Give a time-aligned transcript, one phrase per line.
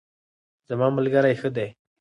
[0.69, 1.67] زما ملګرۍ ښه دی